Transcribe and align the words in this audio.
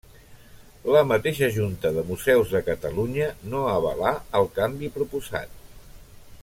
La 0.95 1.03
mateixa 1.09 1.49
Junta 1.57 1.91
de 1.97 2.05
Museus 2.07 2.55
de 2.55 2.63
Catalunya 2.71 3.29
no 3.53 3.61
avalà 3.75 4.15
el 4.41 4.51
canvi 4.59 4.91
proposat. 4.97 5.57